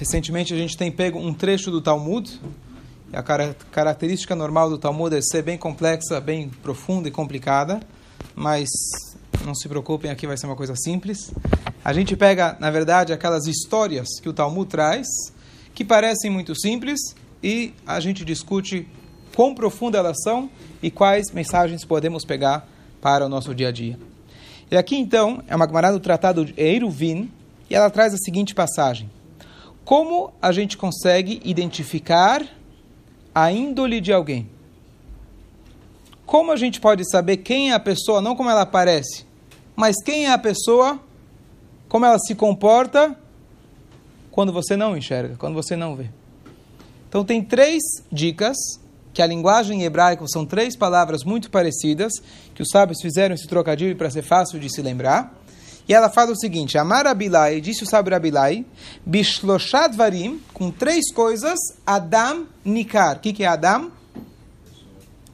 [0.00, 2.40] Recentemente a gente tem pego um trecho do Talmud.
[3.12, 7.78] A característica normal do Talmud é ser bem complexa, bem profunda e complicada,
[8.34, 8.68] mas
[9.44, 11.32] não se preocupem, aqui vai ser uma coisa simples.
[11.84, 15.06] A gente pega, na verdade, aquelas histórias que o Talmud traz,
[15.72, 16.98] que parecem muito simples,
[17.40, 18.88] e a gente discute
[19.32, 20.50] quão profunda elas são
[20.82, 22.68] e quais mensagens podemos pegar
[23.00, 23.96] para o nosso dia a dia.
[24.72, 27.30] E aqui então é uma camarada do tratado de Eiruvin,
[27.70, 29.08] e ela traz a seguinte passagem.
[29.84, 32.42] Como a gente consegue identificar
[33.34, 34.48] a índole de alguém?
[36.24, 39.26] Como a gente pode saber quem é a pessoa, não como ela parece,
[39.76, 40.98] mas quem é a pessoa,
[41.88, 43.16] como ela se comporta
[44.30, 46.08] quando você não enxerga, quando você não vê?
[47.08, 48.56] Então tem três dicas
[49.12, 52.12] que a linguagem hebraica são três palavras muito parecidas
[52.54, 55.32] que os sábios fizeram esse trocadilho para ser fácil de se lembrar.
[55.88, 58.64] E ela fala o seguinte: Amar Abilai, disse o sábio Abilai,
[59.04, 63.16] Bishloshad Varim, com três coisas, Adam Nikar.
[63.16, 63.90] O que, que é Adam?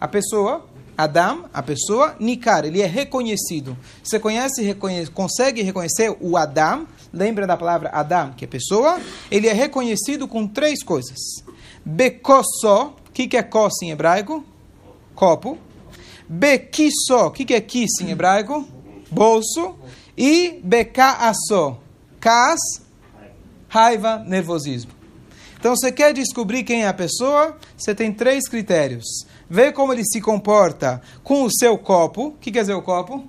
[0.00, 0.66] A pessoa.
[0.98, 3.74] Adam, a pessoa, Nikar, ele é reconhecido.
[4.02, 6.86] Você conhece, reconhece, consegue reconhecer o Adam?
[7.10, 9.00] Lembra da palavra Adam, que é pessoa?
[9.30, 11.18] Ele é reconhecido com três coisas.
[11.82, 14.44] Bekosso, o que, que é kos em hebraico?
[15.14, 15.56] Copo.
[16.28, 18.68] Bekisso, o que, que é kis em hebraico?
[19.10, 19.74] Bolso.
[20.22, 21.78] E bekaaso,
[22.20, 22.60] kas,
[23.66, 24.92] raiva, nervosismo.
[25.58, 27.56] Então, você quer descobrir quem é a pessoa?
[27.74, 29.06] Você tem três critérios.
[29.48, 32.26] Vê como ele se comporta com o seu copo.
[32.26, 33.26] O que quer dizer o copo?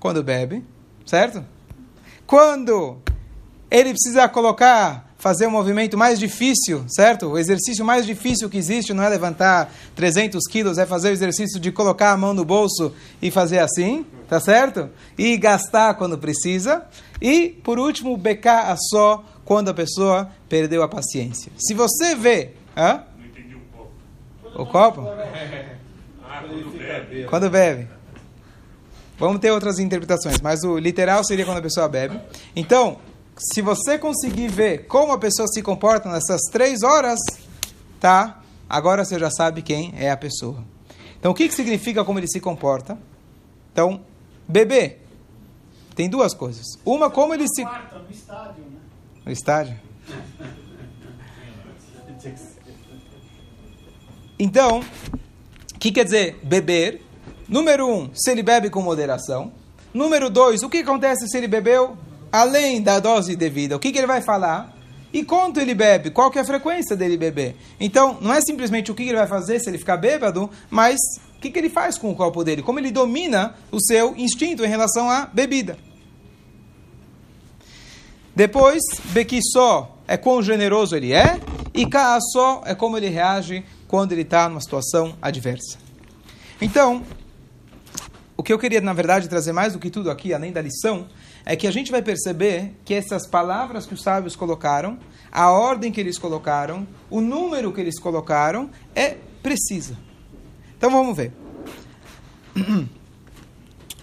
[0.00, 0.64] Quando bebe.
[1.04, 1.44] Certo?
[2.26, 2.96] Quando
[3.70, 7.28] ele precisa colocar, fazer um movimento mais difícil, certo?
[7.28, 11.58] O exercício mais difícil que existe não é levantar 300 quilos, é fazer o exercício
[11.58, 14.90] de colocar a mão no bolso e fazer assim tá certo?
[15.16, 16.84] E gastar quando precisa.
[17.22, 21.50] E, por último, becar a só quando a pessoa perdeu a paciência.
[21.56, 22.50] Se você vê...
[22.76, 23.04] Hã?
[23.16, 24.62] Não entendi o copo.
[24.62, 25.00] O copo?
[26.22, 27.24] ah, quando bebe.
[27.24, 27.88] Quando bebe.
[29.16, 32.20] Vamos ter outras interpretações, mas o literal seria quando a pessoa bebe.
[32.54, 32.98] Então,
[33.36, 37.18] se você conseguir ver como a pessoa se comporta nessas três horas,
[38.00, 38.42] tá?
[38.68, 40.62] Agora você já sabe quem é a pessoa.
[41.18, 42.98] Então, o que, que significa como ele se comporta?
[43.72, 44.00] Então,
[44.46, 44.98] Bebê.
[45.94, 46.64] Tem duas coisas.
[46.84, 47.64] Uma, como ele se.
[47.64, 48.80] No estádio, né?
[49.24, 49.80] No estádio?
[54.38, 54.80] Então,
[55.74, 57.02] o que quer dizer beber?
[57.48, 59.52] Número um, se ele bebe com moderação.
[59.92, 61.96] Número dois, o que acontece se ele bebeu
[62.36, 63.76] além da dose devida?
[63.76, 64.74] O que, que ele vai falar?
[65.12, 66.10] E quanto ele bebe?
[66.10, 67.56] Qual que é a frequência dele beber?
[67.78, 70.98] Então, não é simplesmente o que ele vai fazer se ele ficar bêbado, mas
[71.44, 72.62] que, que ele faz com o copo dele?
[72.62, 75.76] Como ele domina o seu instinto em relação à bebida.
[78.34, 81.38] Depois, Bequissó é quão generoso ele é,
[81.72, 85.78] e Kaassó é como ele reage quando ele está numa situação adversa.
[86.60, 87.04] Então,
[88.36, 91.06] o que eu queria, na verdade, trazer mais do que tudo aqui, além da lição,
[91.44, 94.98] é que a gente vai perceber que essas palavras que os sábios colocaram,
[95.30, 99.96] a ordem que eles colocaram, o número que eles colocaram, é precisa.
[100.76, 101.32] Então vamos ver.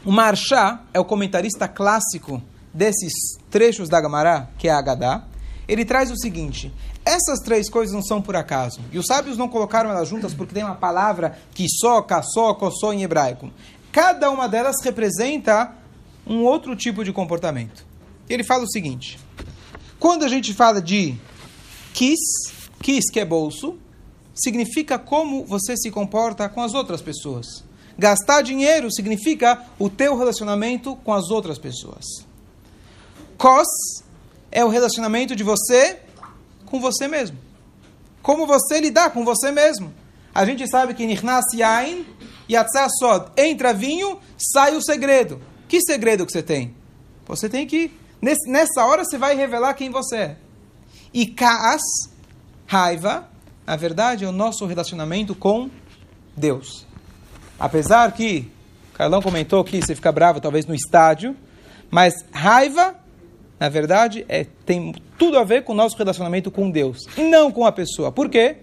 [0.03, 2.41] O Marchá é o comentarista clássico
[2.73, 3.13] desses
[3.51, 5.25] trechos da Gamará, que é a Agadá.
[5.67, 6.73] Ele traz o seguinte:
[7.05, 8.81] essas três coisas não são por acaso.
[8.91, 12.03] E os sábios não colocaram elas juntas porque tem uma palavra que só,
[12.33, 13.51] só, só em hebraico.
[13.91, 15.71] Cada uma delas representa
[16.25, 17.85] um outro tipo de comportamento.
[18.29, 19.19] Ele fala o seguinte:
[19.99, 21.15] quando a gente fala de
[21.93, 22.19] quis,
[22.81, 23.77] quis que é bolso,
[24.33, 27.63] significa como você se comporta com as outras pessoas.
[27.97, 32.05] Gastar dinheiro significa o teu relacionamento com as outras pessoas.
[33.37, 33.67] Kos
[34.51, 35.99] é o relacionamento de você
[36.65, 37.37] com você mesmo.
[38.21, 39.93] Como você lidar com você mesmo.
[40.33, 42.05] A gente sabe que Nirnas Yain
[42.49, 43.31] Yatzah Sod.
[43.37, 45.41] Entra vinho, sai o segredo.
[45.71, 46.75] Que segredo que você tem?
[47.25, 47.93] Você tem que.
[48.21, 50.35] Nessa hora você vai revelar quem você é.
[51.13, 51.81] E Kaas,
[52.67, 53.29] raiva,
[53.65, 55.69] na verdade, é o nosso relacionamento com
[56.35, 56.85] Deus.
[57.57, 58.51] Apesar que,
[58.95, 61.37] Carlão comentou que você fica bravo talvez no estádio,
[61.89, 62.93] mas raiva,
[63.57, 67.65] na verdade, é, tem tudo a ver com o nosso relacionamento com Deus, não com
[67.65, 68.11] a pessoa.
[68.11, 68.57] Por quê?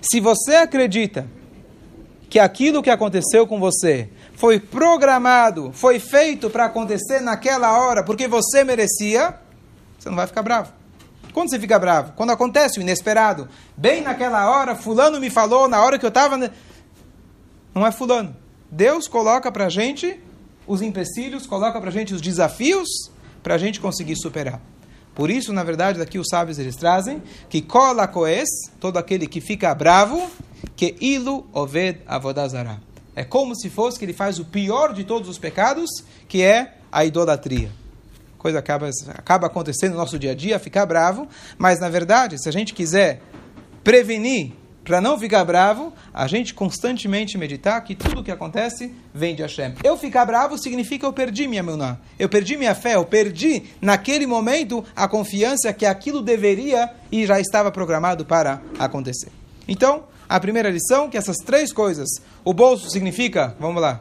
[0.00, 1.26] Se você acredita
[2.30, 8.28] que aquilo que aconteceu com você foi programado, foi feito para acontecer naquela hora porque
[8.28, 9.38] você merecia,
[9.98, 10.72] você não vai ficar bravo.
[11.32, 12.12] Quando você fica bravo?
[12.14, 13.48] Quando acontece o inesperado.
[13.76, 16.38] Bem naquela hora, fulano me falou, na hora que eu estava...
[17.74, 18.36] Não é fulano.
[18.70, 20.20] Deus coloca para a gente
[20.66, 22.88] os empecilhos, coloca para a gente os desafios
[23.42, 24.60] para a gente conseguir superar.
[25.14, 28.48] Por isso, na verdade, daqui os sábios eles trazem que cola coes,
[28.80, 30.30] todo aquele que fica bravo,
[30.74, 32.80] que ilu oved avodazara.
[33.16, 35.90] É como se fosse que ele faz o pior de todos os pecados,
[36.28, 37.70] que é a idolatria.
[38.38, 42.48] Coisa acaba, acaba acontecendo no nosso dia a dia, ficar bravo, mas na verdade, se
[42.48, 43.22] a gente quiser
[43.82, 44.52] prevenir
[44.84, 49.40] para não ficar bravo, a gente constantemente meditar que tudo o que acontece vem de
[49.40, 49.74] Hashem.
[49.82, 54.26] Eu ficar bravo significa eu perdi minha muná, eu perdi minha fé, eu perdi naquele
[54.26, 59.32] momento a confiança que aquilo deveria e já estava programado para acontecer.
[59.66, 62.08] Então, a primeira lição que essas três coisas,
[62.44, 64.00] o bolso significa, vamos lá,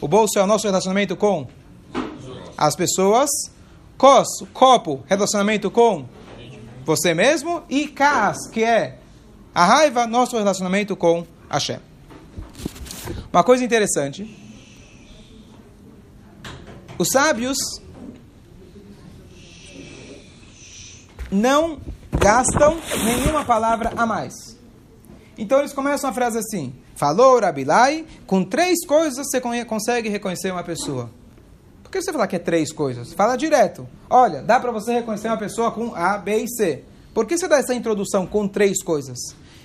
[0.00, 1.46] o bolso é o nosso relacionamento com
[2.56, 3.30] as pessoas,
[3.96, 6.06] cos, copo, relacionamento com
[6.84, 8.98] você mesmo e cas, que é
[9.54, 11.80] a raiva, nosso relacionamento com Hashem.
[13.32, 14.44] Uma coisa interessante.
[16.98, 17.56] Os sábios
[21.30, 21.78] não
[22.18, 24.55] gastam nenhuma palavra a mais.
[25.38, 30.64] Então eles começam a frase assim: Falou Rabilai, com três coisas você consegue reconhecer uma
[30.64, 31.10] pessoa.
[31.82, 33.12] Por que você falar que é três coisas?
[33.12, 33.86] Fala direto.
[34.10, 36.84] Olha, dá para você reconhecer uma pessoa com A, B e C.
[37.14, 39.18] Por que você dá essa introdução com três coisas?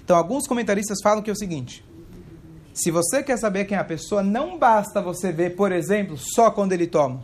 [0.03, 1.83] Então, alguns comentaristas falam que é o seguinte:
[2.74, 6.51] se você quer saber quem é a pessoa, não basta você ver, por exemplo, só
[6.51, 7.24] quando ele toma,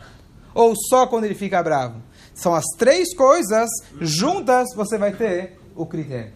[0.54, 2.02] ou só quando ele fica bravo.
[2.34, 3.70] São as três coisas
[4.00, 6.34] juntas você vai ter o critério.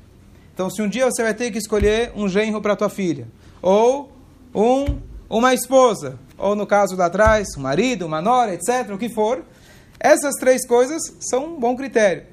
[0.54, 3.28] Então, se um dia você vai ter que escolher um genro para tua filha,
[3.62, 4.12] ou
[4.54, 5.00] um,
[5.30, 9.44] uma esposa, ou no caso lá atrás, um marido, uma nora, etc., o que for,
[10.00, 12.24] essas três coisas são um bom critério.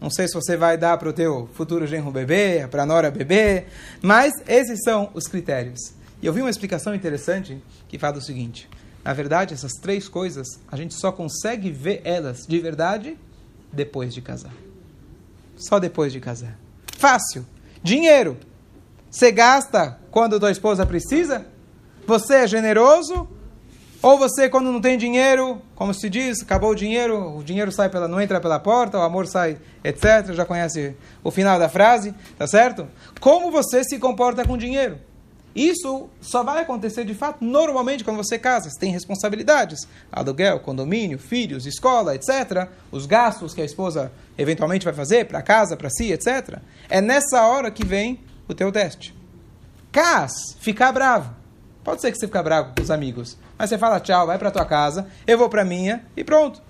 [0.00, 3.10] Não sei se você vai dar para o teu futuro genro bebê, para a nora
[3.10, 3.66] bebê,
[4.00, 5.92] mas esses são os critérios.
[6.22, 8.68] E eu vi uma explicação interessante que fala o seguinte:
[9.04, 13.18] na verdade, essas três coisas a gente só consegue ver elas de verdade
[13.70, 14.54] depois de casar.
[15.56, 16.56] Só depois de casar.
[17.00, 17.46] Fácil.
[17.82, 18.36] Dinheiro.
[19.10, 21.46] Você gasta quando tua esposa precisa?
[22.06, 23.26] Você é generoso
[24.02, 27.88] ou você, quando não tem dinheiro, como se diz, acabou o dinheiro, o dinheiro sai
[27.88, 30.32] pela, não entra pela porta, o amor sai, etc.
[30.32, 30.94] Já conhece
[31.24, 32.86] o final da frase, tá certo?
[33.18, 34.98] Como você se comporta com dinheiro?
[35.54, 38.70] Isso só vai acontecer de fato normalmente quando você casa.
[38.70, 42.68] Você tem responsabilidades: aluguel, condomínio, filhos, escola, etc.
[42.92, 46.58] Os gastos que a esposa eventualmente vai fazer para casa, para si, etc.
[46.88, 49.14] É nessa hora que vem o teu teste.
[49.90, 51.34] Cas, ficar bravo.
[51.82, 54.50] Pode ser que você fique bravo com os amigos, mas você fala tchau, vai para
[54.50, 56.62] tua casa, eu vou para minha e pronto.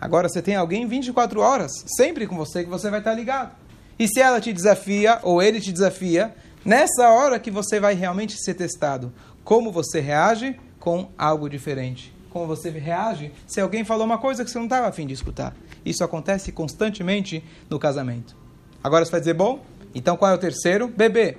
[0.00, 3.52] Agora você tem alguém 24 horas, sempre com você, que você vai estar ligado.
[3.98, 6.34] E se ela te desafia, ou ele te desafia,
[6.66, 9.12] nessa hora que você vai realmente ser testado.
[9.44, 12.14] Como você reage com algo diferente.
[12.30, 15.54] Como você reage se alguém falou uma coisa que você não estava afim de escutar.
[15.84, 18.36] Isso acontece constantemente no casamento.
[18.82, 19.64] Agora você vai dizer, bom,
[19.94, 20.88] então qual é o terceiro?
[20.88, 21.38] Bebê.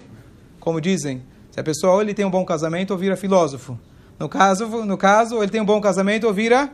[0.59, 1.21] Como dizem,
[1.51, 3.77] se a pessoa ou ele tem um bom casamento ou vira filósofo.
[4.17, 6.71] No caso, no caso, ele tem um bom casamento ou vira.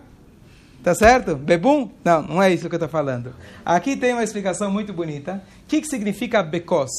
[0.83, 1.35] Tá certo?
[1.35, 1.89] Bebum?
[2.03, 3.33] Não, não é isso que eu estou falando.
[3.65, 5.41] Aqui tem uma explicação muito bonita.
[5.63, 6.91] O que, que significa becos?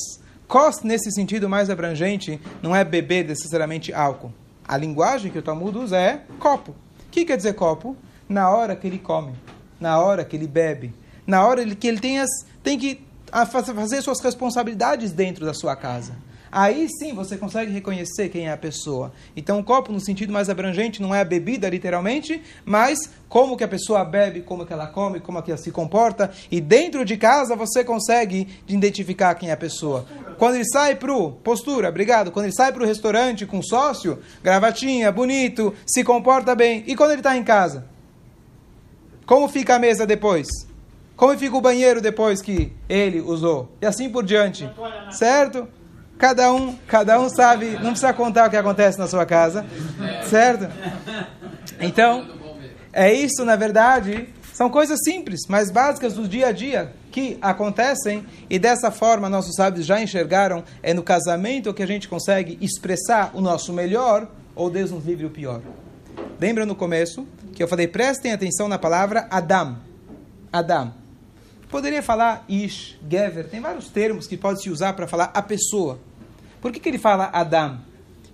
[0.46, 4.32] Cos, nesse sentido mais abrangente, não é beber necessariamente álcool.
[4.66, 6.72] A linguagem que o Talmud usa é copo.
[6.72, 7.96] O que quer dizer copo?
[8.28, 9.32] Na hora que ele come,
[9.78, 10.94] na hora que ele bebe,
[11.26, 12.30] na hora que ele tem, as,
[12.62, 13.00] tem que
[13.50, 16.14] fazer suas responsabilidades dentro da sua casa
[16.54, 19.12] aí sim você consegue reconhecer quem é a pessoa.
[19.36, 23.64] Então, o copo, no sentido mais abrangente, não é a bebida, literalmente, mas como que
[23.64, 26.30] a pessoa bebe, como que ela come, como que ela se comporta.
[26.48, 30.06] E dentro de casa você consegue identificar quem é a pessoa.
[30.38, 31.32] Quando ele sai para o...
[31.32, 32.30] Postura, obrigado.
[32.30, 36.84] Quando ele sai para o restaurante com sócio, gravatinha, bonito, se comporta bem.
[36.86, 37.86] E quando ele está em casa?
[39.26, 40.46] Como fica a mesa depois?
[41.16, 43.70] Como fica o banheiro depois que ele usou?
[43.80, 44.68] E assim por diante.
[45.10, 45.68] Certo?
[46.18, 49.66] Cada um, cada um sabe, não precisa contar o que acontece na sua casa,
[50.22, 50.68] certo?
[51.80, 52.26] Então,
[52.92, 58.24] é isso, na verdade, são coisas simples, mas básicas do dia a dia que acontecem
[58.48, 63.32] e dessa forma nossos sábios já enxergaram é no casamento que a gente consegue expressar
[63.34, 65.60] o nosso melhor ou Deus nos livre o pior.
[66.40, 69.76] Lembra no começo que eu falei, prestem atenção na palavra Adam.
[70.52, 70.94] Adam.
[71.68, 75.98] Poderia falar ish, gever, tem vários termos que pode se usar para falar a pessoa.
[76.60, 77.80] Por que, que ele fala Adam?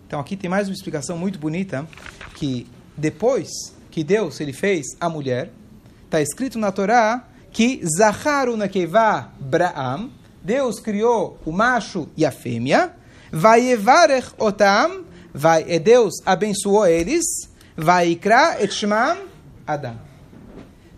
[0.06, 1.88] Então aqui tem mais uma explicação muito bonita,
[2.34, 3.48] que depois
[3.90, 5.50] que Deus ele fez a mulher,
[6.10, 10.10] está escrito na Torá que Zaharu Nakeva Braam,
[10.42, 12.92] Deus criou o macho e a fêmea,
[13.30, 13.72] vai
[14.36, 17.24] otam, vai, e Deus abençoou eles,
[17.76, 18.18] vai
[18.58, 19.18] et shmam
[19.64, 19.96] Adam.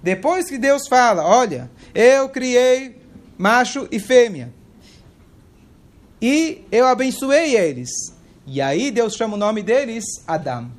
[0.02, 2.97] Depois que Deus fala, olha, eu criei
[3.37, 4.52] macho e fêmea.
[6.23, 7.90] E eu abençoei eles.
[8.47, 10.71] E aí Deus chama o nome deles Adam.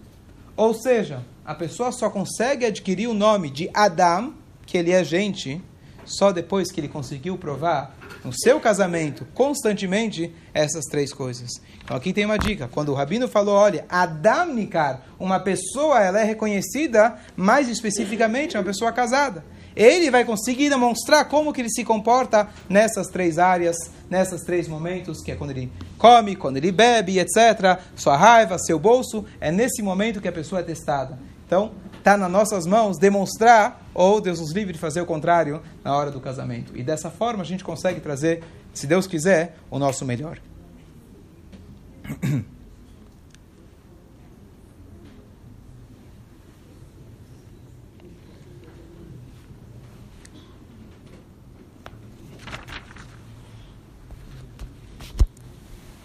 [0.58, 4.34] Ou seja, a pessoa só consegue adquirir o nome de Adam,
[4.66, 5.62] que ele é gente,
[6.06, 11.50] só depois que ele conseguiu provar no seu casamento constantemente essas três coisas.
[11.84, 12.70] Então aqui tem uma dica.
[12.72, 18.64] Quando o rabino falou, olha, Adam Nikar, uma pessoa, ela é reconhecida mais especificamente uma
[18.64, 19.44] pessoa casada.
[19.76, 23.76] Ele vai conseguir demonstrar como que ele se comporta nessas três áreas,
[24.08, 27.80] nessas três momentos, que é quando ele come, quando ele bebe, etc.
[27.96, 31.18] Sua raiva, seu bolso, é nesse momento que a pessoa é testada.
[31.46, 35.96] Então, está nas nossas mãos demonstrar, ou Deus nos livre de fazer o contrário na
[35.96, 36.76] hora do casamento.
[36.76, 40.40] E dessa forma a gente consegue trazer, se Deus quiser, o nosso melhor.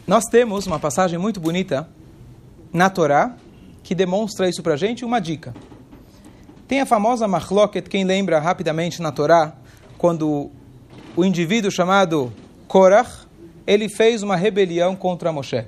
[0.06, 1.86] Nós temos uma passagem muito bonita
[2.72, 3.36] na Torá
[3.88, 5.54] que demonstra isso para a gente, uma dica.
[6.68, 9.54] Tem a famosa Machloket, quem lembra rapidamente na Torá,
[9.96, 10.50] quando
[11.16, 12.30] o indivíduo chamado
[12.66, 13.26] Korach,
[13.66, 15.64] ele fez uma rebelião contra Moshe.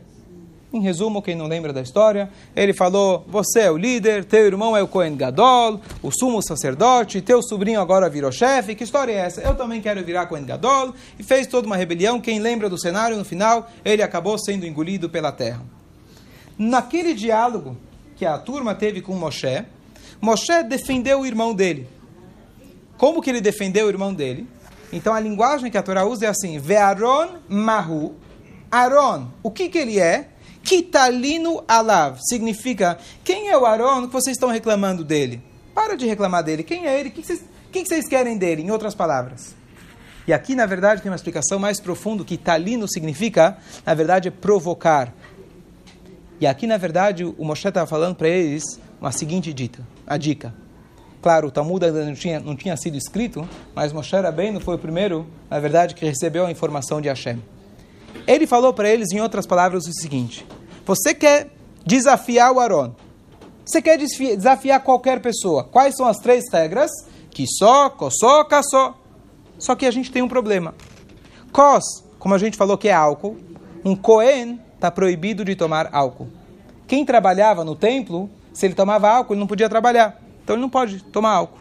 [0.70, 4.76] Em resumo, quem não lembra da história, ele falou: Você é o líder, teu irmão
[4.76, 8.74] é o Cohen Gadol, o sumo sacerdote, teu sobrinho agora virou chefe.
[8.74, 9.40] Que história é essa?
[9.40, 10.92] Eu também quero virar Cohen Gadol.
[11.18, 12.20] E fez toda uma rebelião.
[12.20, 15.62] Quem lembra do cenário, no final, ele acabou sendo engolido pela terra.
[16.58, 17.78] Naquele diálogo
[18.20, 19.64] que a turma teve com Moshe,
[20.20, 21.88] Moshe defendeu o irmão dele.
[22.98, 24.46] Como que ele defendeu o irmão dele?
[24.92, 28.14] Então a linguagem que a Torá usa é assim: Ve'aron mahu.
[28.70, 30.28] Aaron, o que, que ele é?
[30.62, 32.18] Kitalino alav.
[32.28, 35.42] Significa, quem é o Aaron que vocês estão reclamando dele?
[35.74, 36.62] Para de reclamar dele.
[36.62, 37.08] Quem é ele?
[37.08, 38.60] O que, que, vocês, que, que vocês querem dele?
[38.60, 39.56] Em outras palavras.
[40.28, 42.22] E aqui, na verdade, tem uma explicação mais profunda.
[42.22, 45.10] Que talino significa, na verdade, é provocar.
[46.40, 50.54] E aqui, na verdade, o Moshe estava falando para eles uma seguinte dita, a dica.
[51.20, 54.78] Claro, o Talmud ainda não tinha, não tinha sido escrito, mas Moshe Rabbeinu foi o
[54.78, 57.42] primeiro, na verdade, que recebeu a informação de Hashem.
[58.26, 60.46] Ele falou para eles, em outras palavras, o seguinte:
[60.86, 61.48] Você quer
[61.84, 62.94] desafiar o Aaron?
[63.64, 65.62] Você quer desafiar qualquer pessoa?
[65.64, 66.90] Quais são as três regras?
[67.30, 68.98] Que só, coçó, caçó.
[69.58, 70.74] Só que a gente tem um problema.
[71.52, 71.84] Cos,
[72.18, 73.36] como a gente falou que é álcool,
[73.84, 76.28] um Cohen está proibido de tomar álcool.
[76.88, 80.18] Quem trabalhava no templo, se ele tomava álcool, ele não podia trabalhar.
[80.42, 81.60] Então ele não pode tomar álcool.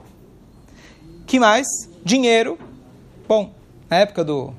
[1.28, 1.68] que mais?
[2.04, 2.58] Dinheiro.
[3.28, 3.52] Bom,
[3.90, 4.54] na época do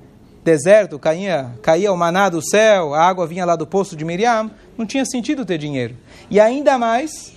[0.44, 4.50] deserto, caía, caía o maná do céu, a água vinha lá do poço de Miriam,
[4.76, 5.96] não tinha sentido ter dinheiro.
[6.30, 7.32] E ainda mais,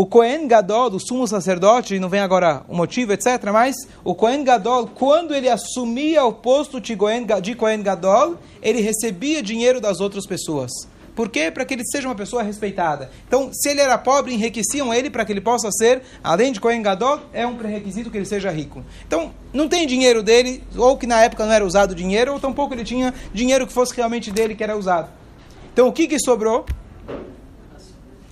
[0.00, 3.74] o Cohen Gadol, do sumo sacerdote, não vem agora o motivo, etc., mas
[4.04, 9.98] o Cohen Gadol, quando ele assumia o posto de Cohen Gadol, ele recebia dinheiro das
[9.98, 10.70] outras pessoas.
[11.16, 11.50] Por quê?
[11.50, 13.10] Para que ele seja uma pessoa respeitada.
[13.26, 16.80] Então, se ele era pobre, enriqueciam ele para que ele possa ser, além de Cohen
[16.80, 18.84] Gadol, é um pré-requisito que ele seja rico.
[19.04, 22.72] Então, não tem dinheiro dele, ou que na época não era usado dinheiro, ou tampouco
[22.72, 25.10] ele tinha dinheiro que fosse realmente dele que era usado.
[25.72, 26.64] Então, o que, que sobrou?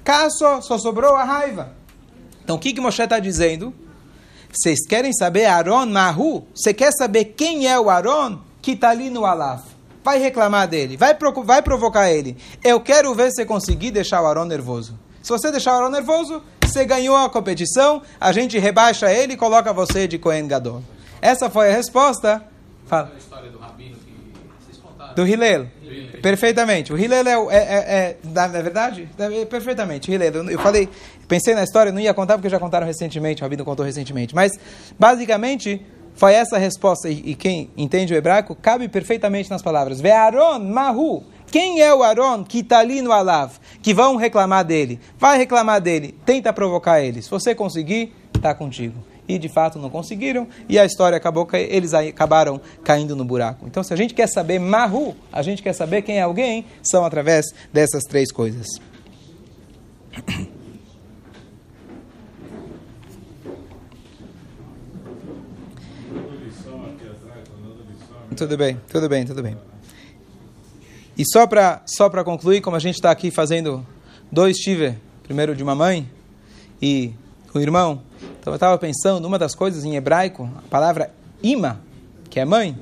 [0.06, 1.72] Caso só sobrou a raiva.
[2.44, 3.75] Então o que, que Moshe está dizendo?
[4.52, 6.46] Vocês querem saber Aaron Mahu?
[6.54, 9.64] Você quer saber quem é o Aaron que está ali no Alaf?
[10.04, 12.36] Vai reclamar dele, vai, vai provocar ele.
[12.62, 14.96] Eu quero ver se conseguir deixar o Aaron nervoso.
[15.20, 19.36] Se você deixar o Aaron nervoso, você ganhou a competição, a gente rebaixa ele e
[19.36, 20.84] coloca você de Cohen Gadol.
[21.20, 22.44] Essa foi a resposta.
[22.86, 23.10] Fala.
[25.16, 25.66] Do Hillel.
[26.20, 26.92] Perfeitamente.
[26.92, 30.12] O Hillel é, é, é, é, verdade, é, perfeitamente.
[30.12, 30.50] Hillel.
[30.50, 30.90] Eu falei,
[31.26, 34.35] pensei na história, não ia contar porque já contaram recentemente, o Rabino contou recentemente.
[34.35, 34.52] Mas,
[34.99, 35.80] basicamente,
[36.14, 37.08] foi essa a resposta.
[37.08, 40.02] E, e, quem entende o hebraico cabe perfeitamente nas palavras.
[40.02, 41.25] Ve'aron mahu.
[41.50, 43.52] Quem é o Aaron que está ali no Alav?
[43.80, 45.00] Que vão reclamar dele.
[45.18, 46.14] Vai reclamar dele.
[46.26, 47.23] Tenta provocar ele.
[47.23, 51.95] Se você conseguir, está contigo e de fato não conseguiram, e a história acabou, eles
[51.95, 53.66] acabaram caindo no buraco.
[53.66, 57.04] Então, se a gente quer saber Mahu, a gente quer saber quem é alguém, são
[57.04, 58.66] através dessas três coisas.
[68.37, 69.56] Tudo bem, tudo bem, tudo bem.
[71.16, 73.87] E só para só concluir, como a gente está aqui fazendo
[74.30, 76.06] dois tive, primeiro de uma mãe
[76.80, 77.14] e
[77.54, 78.02] um irmão,
[78.40, 81.11] então eu estava pensando, uma das coisas em hebraico, a palavra
[81.42, 81.80] ima,
[82.30, 82.76] que é mãe,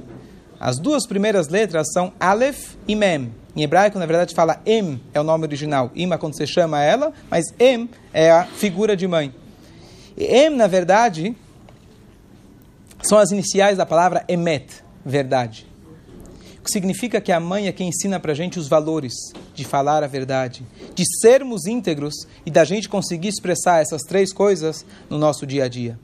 [0.58, 3.32] as duas primeiras letras são Aleph e Mem.
[3.56, 5.90] Em hebraico, na verdade, fala Em, é o nome original.
[5.94, 9.34] Ima quando você chama ela, mas Em é a figura de mãe.
[10.16, 11.36] E em, na verdade,
[13.02, 15.66] são as iniciais da palavra emet, verdade.
[16.64, 19.12] Que significa que a mãe é quem ensina para a gente os valores
[19.54, 24.84] de falar a verdade, de sermos íntegros e da gente conseguir expressar essas três coisas
[25.10, 25.98] no nosso dia a dia.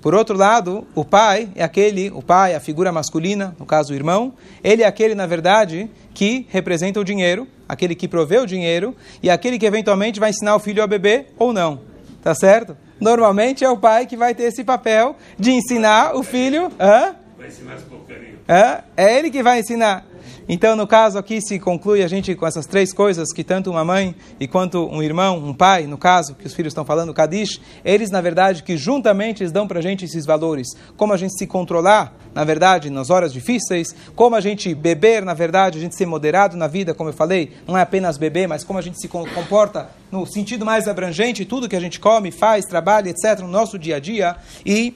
[0.00, 3.96] Por outro lado, o pai é aquele, o pai, a figura masculina, no caso o
[3.96, 8.94] irmão, ele é aquele, na verdade, que representa o dinheiro, aquele que provê o dinheiro
[9.20, 11.80] e aquele que eventualmente vai ensinar o filho a beber ou não.
[12.22, 12.76] Tá certo?
[13.00, 16.70] Normalmente é o pai que vai ter esse papel de ensinar o filho.
[16.78, 17.16] Hã?
[17.42, 18.36] Vai ensinar porcarias.
[18.48, 18.84] Hã?
[18.96, 20.06] É ele que vai ensinar.
[20.48, 23.84] Então, no caso aqui, se conclui a gente com essas três coisas que tanto uma
[23.84, 27.60] mãe e quanto um irmão, um pai, no caso, que os filhos estão falando, Kadish,
[27.84, 30.68] eles, na verdade, que juntamente eles dão para a gente esses valores.
[30.96, 35.34] Como a gente se controlar, na verdade, nas horas difíceis, como a gente beber, na
[35.34, 38.62] verdade, a gente ser moderado na vida, como eu falei, não é apenas beber, mas
[38.62, 42.64] como a gente se comporta no sentido mais abrangente, tudo que a gente come, faz,
[42.66, 44.36] trabalha, etc., no nosso dia a dia.
[44.64, 44.94] E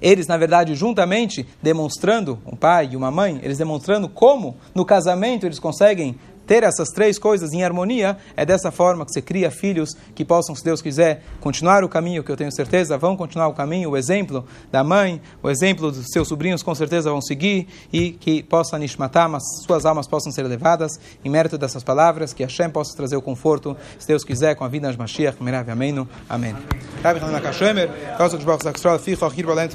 [0.00, 5.46] eles, na verdade, juntamente, demonstrando, um pai e uma mãe, eles demonstrando como no casamento
[5.46, 9.90] eles conseguem ter essas três coisas em harmonia, é dessa forma que você cria filhos
[10.14, 13.52] que possam, se Deus quiser, continuar o caminho, que eu tenho certeza vão continuar o
[13.52, 18.12] caminho, o exemplo da mãe, o exemplo dos seus sobrinhos com certeza vão seguir e
[18.12, 20.92] que possa Nishmatam, as suas almas possam ser elevadas
[21.24, 24.68] em mérito dessas palavras, que Hashem possa trazer o conforto, se Deus quiser, com a
[24.68, 25.36] vida de Mashiach,
[26.28, 26.54] Amém.
[29.42, 29.74] Amém.